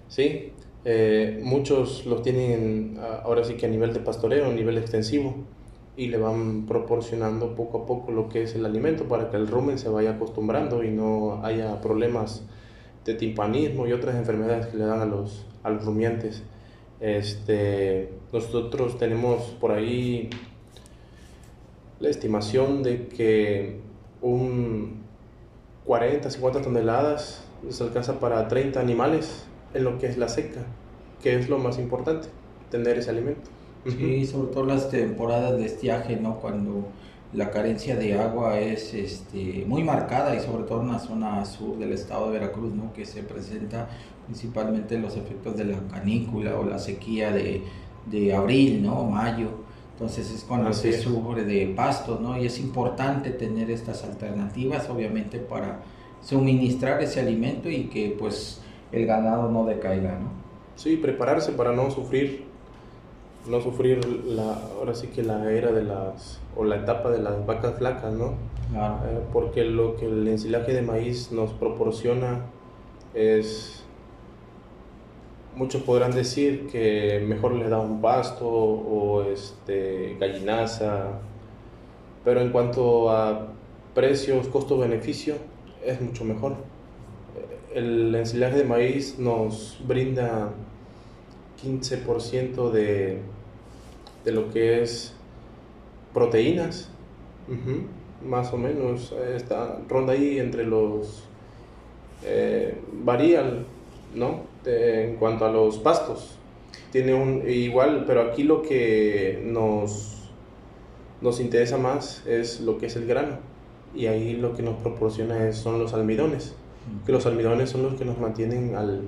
¿sí? 0.08 0.52
Eh, 0.84 1.40
muchos 1.42 2.06
los 2.06 2.22
tienen 2.22 2.98
ahora 3.22 3.44
sí 3.44 3.54
que 3.54 3.66
a 3.66 3.68
nivel 3.68 3.92
de 3.92 4.00
pastoreo, 4.00 4.46
a 4.46 4.52
nivel 4.52 4.78
extensivo, 4.78 5.36
y 5.96 6.08
le 6.08 6.16
van 6.16 6.66
proporcionando 6.66 7.54
poco 7.54 7.82
a 7.82 7.86
poco 7.86 8.12
lo 8.12 8.28
que 8.28 8.44
es 8.44 8.54
el 8.54 8.64
alimento 8.64 9.04
para 9.04 9.30
que 9.30 9.36
el 9.36 9.48
rumen 9.48 9.78
se 9.78 9.88
vaya 9.88 10.12
acostumbrando 10.12 10.82
y 10.82 10.90
no 10.90 11.44
haya 11.44 11.80
problemas 11.80 12.42
de 13.04 13.14
timpanismo 13.14 13.86
y 13.86 13.92
otras 13.92 14.16
enfermedades 14.16 14.66
que 14.66 14.78
le 14.78 14.84
dan 14.84 15.00
a 15.00 15.04
los, 15.04 15.46
a 15.62 15.70
rumiantes. 15.70 16.42
Este, 17.00 18.12
nosotros 18.32 18.98
tenemos 18.98 19.42
por 19.60 19.72
ahí 19.72 20.30
la 21.98 22.08
estimación 22.08 22.82
de 22.82 23.08
que 23.08 23.80
un 24.22 25.02
40, 25.84 26.30
50 26.30 26.62
toneladas 26.62 27.44
se 27.68 27.84
alcanza 27.84 28.18
para 28.18 28.48
30 28.48 28.80
animales 28.80 29.44
en 29.74 29.84
lo 29.84 29.98
que 29.98 30.06
es 30.06 30.16
la 30.16 30.28
seca, 30.28 30.60
que 31.22 31.36
es 31.36 31.48
lo 31.48 31.58
más 31.58 31.78
importante, 31.78 32.28
tener 32.70 32.98
ese 32.98 33.10
alimento. 33.10 33.50
Sí, 33.86 34.26
sobre 34.26 34.52
todo 34.52 34.66
las 34.66 34.90
temporadas 34.90 35.56
de 35.56 35.64
estiaje, 35.64 36.16
¿no? 36.16 36.36
Cuando 36.36 36.88
la 37.32 37.50
carencia 37.50 37.96
de 37.96 38.18
agua 38.18 38.58
es 38.58 38.92
este, 38.92 39.64
muy 39.66 39.84
marcada 39.84 40.34
y 40.34 40.40
sobre 40.40 40.64
todo 40.64 40.82
en 40.82 40.88
la 40.88 40.98
zona 40.98 41.44
sur 41.44 41.78
del 41.78 41.92
estado 41.92 42.26
de 42.26 42.38
Veracruz, 42.38 42.74
¿no? 42.74 42.92
Que 42.92 43.06
se 43.06 43.22
presenta 43.22 43.88
principalmente 44.26 44.98
los 44.98 45.16
efectos 45.16 45.56
de 45.56 45.64
la 45.64 45.78
canícula 45.90 46.58
o 46.58 46.64
la 46.64 46.78
sequía 46.78 47.32
de, 47.32 47.62
de 48.06 48.34
abril, 48.34 48.82
¿no? 48.82 49.04
Mayo. 49.04 49.48
Entonces 49.92 50.30
es 50.30 50.44
cuando 50.44 50.72
se 50.72 50.98
sufre 50.98 51.44
de 51.44 51.72
pastos, 51.74 52.20
¿no? 52.20 52.36
Y 52.40 52.46
es 52.46 52.58
importante 52.58 53.30
tener 53.30 53.70
estas 53.70 54.02
alternativas, 54.04 54.88
obviamente, 54.90 55.38
para 55.38 55.80
suministrar 56.22 57.02
ese 57.02 57.20
alimento 57.20 57.68
y 57.68 57.84
que 57.84 58.14
pues 58.18 58.60
el 58.92 59.06
ganado 59.06 59.50
no 59.50 59.64
decaiga, 59.64 60.18
¿no? 60.18 60.30
Sí, 60.76 60.96
prepararse 60.96 61.52
para 61.52 61.72
no 61.72 61.90
sufrir, 61.90 62.44
no 63.46 63.60
sufrir 63.60 64.04
la, 64.24 64.54
ahora 64.78 64.94
sí 64.94 65.08
que 65.08 65.22
la 65.22 65.50
era 65.52 65.72
de 65.72 65.82
las, 65.82 66.40
o 66.56 66.64
la 66.64 66.76
etapa 66.76 67.10
de 67.10 67.18
las 67.18 67.44
vacas 67.46 67.74
flacas, 67.78 68.12
¿no? 68.12 68.34
Eh, 68.72 69.20
porque 69.32 69.64
lo 69.64 69.96
que 69.96 70.06
el 70.06 70.26
ensilaje 70.28 70.72
de 70.72 70.82
maíz 70.82 71.32
nos 71.32 71.52
proporciona 71.52 72.46
es, 73.14 73.84
muchos 75.56 75.82
podrán 75.82 76.12
decir 76.12 76.68
que 76.68 77.24
mejor 77.26 77.52
les 77.52 77.68
da 77.68 77.78
un 77.80 78.00
pasto 78.00 78.48
o 78.48 79.22
este, 79.24 80.16
gallinaza, 80.20 81.20
pero 82.24 82.40
en 82.40 82.50
cuanto 82.50 83.10
a 83.10 83.48
precios, 83.94 84.46
costo-beneficio, 84.48 85.34
es 85.84 86.00
mucho 86.00 86.24
mejor. 86.24 86.54
El 87.74 88.14
ensilaje 88.14 88.58
de 88.58 88.64
maíz 88.64 89.18
nos 89.18 89.78
brinda 89.86 90.50
15% 91.62 92.70
de, 92.70 93.18
de 94.24 94.32
lo 94.32 94.50
que 94.50 94.82
es 94.82 95.14
proteínas, 96.12 96.88
más 98.24 98.52
o 98.52 98.58
menos, 98.58 99.12
está, 99.34 99.78
ronda 99.88 100.12
ahí 100.12 100.38
entre 100.38 100.64
los, 100.64 101.24
eh, 102.24 102.76
varía, 103.04 103.64
¿no? 104.14 104.50
en 104.64 105.16
cuanto 105.16 105.46
a 105.46 105.52
los 105.52 105.78
pastos, 105.78 106.36
tiene 106.90 107.14
un 107.14 107.48
igual, 107.48 108.04
pero 108.06 108.22
aquí 108.22 108.42
lo 108.42 108.62
que 108.62 109.42
nos, 109.46 110.30
nos 111.20 111.40
interesa 111.40 111.78
más 111.78 112.26
es 112.26 112.60
lo 112.60 112.78
que 112.78 112.86
es 112.86 112.96
el 112.96 113.06
grano 113.06 113.49
y 113.94 114.06
ahí 114.06 114.34
lo 114.34 114.54
que 114.54 114.62
nos 114.62 114.76
proporciona 114.76 115.52
son 115.52 115.78
los 115.78 115.94
almidones, 115.94 116.54
que 117.06 117.12
los 117.12 117.26
almidones 117.26 117.70
son 117.70 117.82
los 117.82 117.94
que 117.94 118.04
nos 118.04 118.18
mantienen 118.18 118.74
al, 118.74 119.02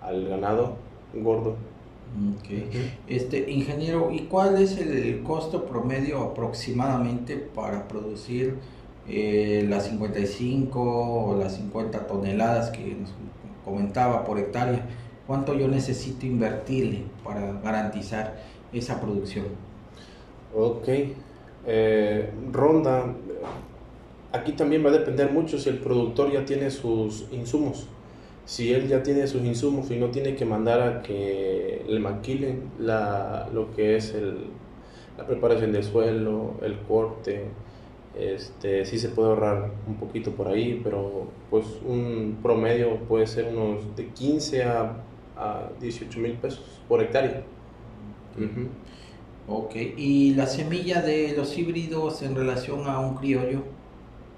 al 0.00 0.28
ganado 0.28 0.76
gordo. 1.14 1.56
Okay. 2.40 2.98
Este, 3.06 3.50
ingeniero, 3.50 4.10
¿y 4.10 4.20
cuál 4.22 4.60
es 4.60 4.76
el 4.76 5.22
costo 5.22 5.64
promedio 5.64 6.20
aproximadamente 6.20 7.36
para 7.36 7.88
producir 7.88 8.56
eh, 9.08 9.64
las 9.68 9.86
55 9.86 10.80
o 10.80 11.36
las 11.38 11.56
50 11.56 12.06
toneladas 12.06 12.70
que 12.70 12.96
nos 13.00 13.10
comentaba 13.64 14.24
por 14.24 14.38
hectárea? 14.38 14.86
¿Cuánto 15.26 15.54
yo 15.54 15.68
necesito 15.68 16.26
invertirle 16.26 17.04
para 17.24 17.52
garantizar 17.60 18.36
esa 18.72 19.00
producción? 19.00 19.46
Ok, 20.54 20.88
eh, 21.66 22.30
ronda, 22.50 23.06
aquí 24.32 24.52
también 24.52 24.84
va 24.84 24.90
a 24.90 24.92
depender 24.92 25.30
mucho 25.30 25.58
si 25.58 25.68
el 25.68 25.78
productor 25.78 26.32
ya 26.32 26.44
tiene 26.44 26.70
sus 26.70 27.26
insumos 27.32 27.88
si 28.44 28.72
él 28.72 28.88
ya 28.88 29.02
tiene 29.02 29.26
sus 29.26 29.42
insumos 29.42 29.90
y 29.90 29.96
no 29.96 30.10
tiene 30.10 30.34
que 30.34 30.44
mandar 30.44 30.80
a 30.80 31.02
que 31.02 31.84
le 31.86 32.00
maquilen 32.00 32.70
la, 32.78 33.48
lo 33.52 33.72
que 33.74 33.96
es 33.96 34.14
el, 34.14 34.46
la 35.16 35.26
preparación 35.26 35.72
del 35.72 35.84
suelo, 35.84 36.54
el 36.62 36.78
corte, 36.80 37.44
este, 38.18 38.84
sí 38.84 38.98
se 38.98 39.10
puede 39.10 39.28
ahorrar 39.30 39.70
un 39.86 39.94
poquito 39.96 40.32
por 40.32 40.48
ahí, 40.48 40.80
pero 40.82 41.28
pues 41.50 41.64
un 41.86 42.38
promedio 42.42 42.98
puede 43.08 43.26
ser 43.26 43.54
unos 43.54 43.96
de 43.96 44.08
15 44.08 44.64
a, 44.64 44.96
a 45.36 45.70
18 45.80 46.18
mil 46.20 46.32
pesos 46.32 46.80
por 46.88 47.00
hectárea. 47.02 47.44
Ok, 49.46 49.74
¿y 49.96 50.34
la 50.34 50.46
semilla 50.46 51.00
de 51.02 51.34
los 51.36 51.56
híbridos 51.56 52.22
en 52.22 52.34
relación 52.34 52.86
a 52.86 52.98
un 53.00 53.16
criollo? 53.16 53.62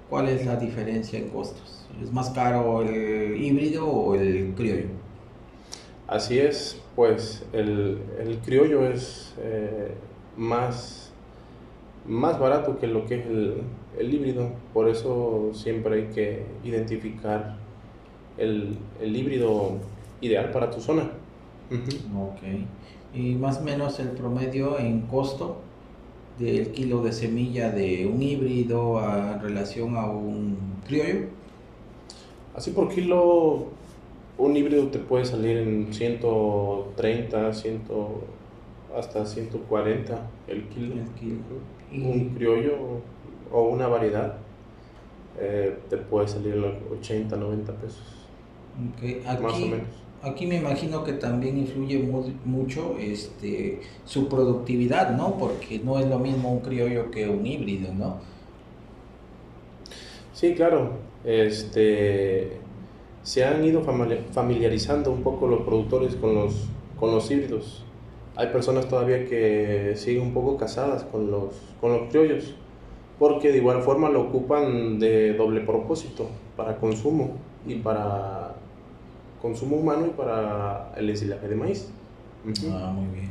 ¿Cuál 0.09 0.29
es 0.29 0.45
la 0.45 0.55
diferencia 0.55 1.17
en 1.17 1.29
costos? 1.29 1.87
¿Es 2.01 2.11
más 2.11 2.29
caro 2.29 2.81
el 2.81 3.41
híbrido 3.41 3.87
o 3.87 4.15
el 4.15 4.53
criollo? 4.55 4.87
Así 6.07 6.37
es, 6.37 6.79
pues 6.95 7.43
el, 7.51 7.99
el 8.19 8.37
criollo 8.39 8.87
es 8.87 9.33
eh, 9.39 9.91
más, 10.37 11.11
más 12.07 12.39
barato 12.39 12.77
que 12.77 12.85
lo 12.85 13.07
que 13.07 13.15
es 13.15 13.25
el, 13.25 13.61
el, 13.97 14.13
híbrido, 14.13 14.51
por 14.73 14.87
eso 14.87 15.49
siempre 15.53 15.95
hay 15.95 16.07
que 16.13 16.45
identificar 16.63 17.57
el, 18.37 18.77
el 19.01 19.15
híbrido 19.15 19.79
ideal 20.21 20.51
para 20.51 20.69
tu 20.69 20.79
zona. 20.79 21.09
Ok, 21.71 22.43
y 23.15 23.33
más 23.33 23.57
o 23.57 23.63
menos 23.63 23.99
el 23.99 24.09
promedio 24.09 24.77
en 24.77 25.01
costo 25.01 25.61
del 26.39 26.71
kilo 26.71 27.01
de 27.01 27.11
semilla 27.11 27.71
de 27.71 28.05
un 28.07 28.21
híbrido 28.21 28.99
a 28.99 29.37
relación 29.37 29.95
a 29.95 30.05
un 30.05 30.57
criollo. 30.85 31.27
Así 32.55 32.71
por 32.71 32.89
kilo, 32.89 33.67
un 34.37 34.55
híbrido 34.55 34.87
te 34.87 34.99
puede 34.99 35.25
salir 35.25 35.57
en 35.57 35.93
130, 35.93 37.53
100, 37.53 37.81
hasta 38.97 39.25
140 39.25 40.29
el 40.47 40.63
kilo. 40.69 40.95
Un 41.91 42.29
criollo 42.35 43.01
o 43.51 43.63
una 43.69 43.87
variedad 43.87 44.37
eh, 45.39 45.77
te 45.89 45.97
puede 45.97 46.27
salir 46.27 46.55
en 46.55 46.97
80, 46.99 47.35
90 47.35 47.73
pesos. 47.73 48.03
Aquí, 48.97 49.17
más 49.41 49.53
o 49.53 49.59
menos. 49.59 50.04
Aquí 50.25 50.47
me 50.47 50.55
imagino 50.55 51.03
que 51.03 51.13
también 51.13 51.57
influye 51.57 51.99
mucho 52.45 52.97
este, 52.99 53.81
su 54.05 54.27
productividad, 54.27 55.15
¿no? 55.15 55.37
Porque 55.37 55.79
no 55.79 55.99
es 55.99 56.07
lo 56.07 56.19
mismo 56.19 56.51
un 56.51 56.59
criollo 56.61 57.11
que 57.11 57.29
un 57.29 57.45
híbrido, 57.45 57.93
¿no? 57.93 58.17
Sí, 60.33 60.53
claro 60.53 61.05
este, 61.25 62.51
se 63.23 63.43
han 63.43 63.65
ido 63.65 63.81
familiarizando 63.81 65.11
un 65.11 65.23
poco 65.23 65.47
los 65.47 65.61
productores 65.61 66.15
con 66.15 66.35
los, 66.35 66.67
con 66.99 67.11
los 67.11 67.29
híbridos. 67.29 67.83
Hay 68.35 68.47
personas 68.47 68.87
todavía 68.87 69.25
que 69.25 69.93
siguen 69.95 70.23
un 70.23 70.33
poco 70.33 70.57
casadas 70.57 71.03
con 71.03 71.31
los, 71.31 71.55
con 71.81 71.93
los 71.93 72.09
criollos, 72.09 72.53
porque 73.17 73.51
de 73.51 73.57
igual 73.57 73.81
forma 73.81 74.09
lo 74.09 74.21
ocupan 74.21 74.99
de 74.99 75.33
doble 75.33 75.61
propósito, 75.61 76.29
para 76.55 76.77
consumo 76.77 77.31
y 77.65 77.75
para 77.75 78.44
consumo 79.45 79.75
humano 79.75 80.07
y 80.07 80.09
para 80.09 80.91
el 80.97 81.07
ensilaje 81.07 81.47
de 81.47 81.55
maíz. 81.55 81.87
Ah, 82.71 82.91
muy 82.91 83.13
bien. 83.13 83.29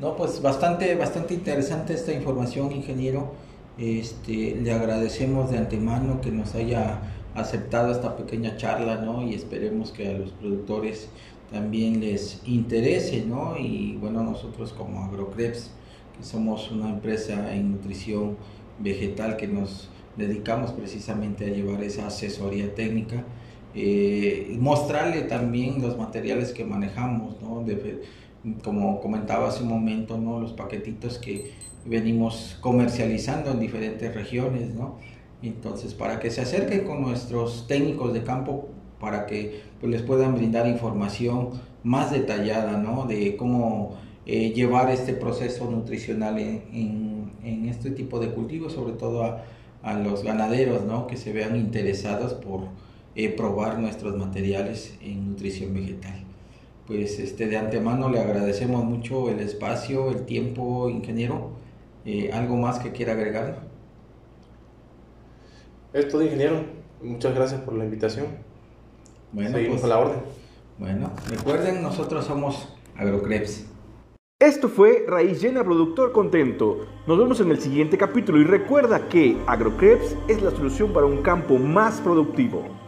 No, 0.00 0.16
pues 0.16 0.42
bastante, 0.42 0.96
bastante 0.96 1.34
interesante 1.34 1.94
esta 1.94 2.12
información, 2.12 2.72
ingeniero. 2.72 3.32
Este, 3.78 4.56
le 4.60 4.72
agradecemos 4.72 5.52
de 5.52 5.58
antemano 5.58 6.20
que 6.20 6.32
nos 6.32 6.56
haya 6.56 6.98
aceptado 7.36 7.92
esta 7.92 8.16
pequeña 8.16 8.56
charla, 8.56 8.96
¿no? 8.96 9.22
Y 9.22 9.34
esperemos 9.34 9.92
que 9.92 10.08
a 10.08 10.12
los 10.14 10.32
productores 10.32 11.08
también 11.52 12.00
les 12.00 12.42
interese, 12.46 13.24
¿no? 13.24 13.56
Y 13.56 13.96
bueno, 14.00 14.24
nosotros 14.24 14.72
como 14.72 15.04
Agrocreps, 15.04 15.70
que 16.18 16.24
somos 16.24 16.72
una 16.72 16.90
empresa 16.90 17.54
en 17.54 17.70
nutrición 17.70 18.36
vegetal 18.80 19.36
que 19.36 19.46
nos 19.46 19.88
dedicamos 20.16 20.72
precisamente 20.72 21.44
a 21.44 21.48
llevar 21.48 21.80
esa 21.84 22.08
asesoría 22.08 22.74
técnica, 22.74 23.24
eh, 23.74 24.56
mostrarle 24.58 25.22
también 25.22 25.82
los 25.82 25.98
materiales 25.98 26.52
que 26.52 26.64
manejamos, 26.64 27.40
¿no? 27.42 27.64
como 28.62 29.00
comentaba 29.00 29.48
hace 29.48 29.62
un 29.62 29.70
momento, 29.70 30.18
¿no? 30.18 30.38
Los 30.38 30.52
paquetitos 30.52 31.18
que 31.18 31.52
venimos 31.86 32.58
comercializando 32.60 33.50
en 33.50 33.60
diferentes 33.60 34.14
regiones, 34.14 34.74
¿no? 34.74 34.98
Entonces, 35.42 35.94
para 35.94 36.20
que 36.20 36.30
se 36.30 36.40
acerquen 36.40 36.84
con 36.84 37.02
nuestros 37.02 37.66
técnicos 37.66 38.12
de 38.12 38.22
campo, 38.22 38.68
para 39.00 39.26
que 39.26 39.62
pues, 39.80 39.92
les 39.92 40.02
puedan 40.02 40.34
brindar 40.34 40.66
información 40.66 41.50
más 41.82 42.10
detallada, 42.10 42.78
¿no? 42.78 43.06
De 43.06 43.36
cómo 43.36 43.96
eh, 44.26 44.52
llevar 44.52 44.90
este 44.90 45.12
proceso 45.12 45.70
nutricional 45.70 46.38
en, 46.38 47.32
en, 47.42 47.68
este 47.68 47.90
tipo 47.90 48.20
de 48.20 48.30
cultivos, 48.30 48.72
sobre 48.72 48.94
todo 48.94 49.24
a, 49.24 49.44
a, 49.82 49.98
los 49.98 50.22
ganaderos, 50.22 50.84
¿no? 50.84 51.06
Que 51.06 51.16
se 51.16 51.32
vean 51.32 51.56
interesados 51.56 52.32
por 52.34 52.68
eh, 53.16 53.28
probar 53.30 53.78
nuestros 53.78 54.16
materiales 54.16 54.96
en 55.00 55.30
nutrición 55.30 55.72
vegetal. 55.74 56.24
Pues 56.86 57.18
este, 57.18 57.46
de 57.46 57.56
antemano 57.56 58.08
le 58.10 58.20
agradecemos 58.20 58.84
mucho 58.84 59.30
el 59.30 59.40
espacio, 59.40 60.10
el 60.10 60.26
tiempo, 60.26 60.90
ingeniero. 60.90 61.52
Eh, 62.04 62.30
¿Algo 62.32 62.56
más 62.56 62.78
que 62.78 62.92
quiera 62.92 63.12
agregar? 63.12 63.62
Es 65.92 66.08
todo, 66.08 66.22
ingeniero. 66.22 66.64
Muchas 67.02 67.34
gracias 67.34 67.60
por 67.62 67.74
la 67.74 67.84
invitación. 67.84 68.26
Bueno, 69.32 69.52
Seguimos 69.52 69.80
pues, 69.80 69.84
a 69.84 69.94
la 69.94 69.98
orden. 69.98 70.20
Bueno, 70.78 71.10
recuerden, 71.28 71.82
nosotros 71.82 72.24
somos 72.24 72.68
Agrocreps. 72.96 73.66
Esto 74.40 74.68
fue 74.68 75.04
Raíz 75.08 75.40
Llena 75.40 75.64
Productor 75.64 76.12
Contento. 76.12 76.86
Nos 77.06 77.18
vemos 77.18 77.40
en 77.40 77.50
el 77.50 77.60
siguiente 77.60 77.96
capítulo 77.96 78.40
y 78.40 78.44
recuerda 78.44 79.08
que 79.08 79.38
Agrocreps 79.46 80.16
es 80.28 80.42
la 80.42 80.50
solución 80.50 80.92
para 80.92 81.06
un 81.06 81.22
campo 81.22 81.56
más 81.58 82.00
productivo. 82.00 82.83